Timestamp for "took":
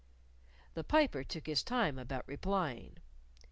1.23-1.45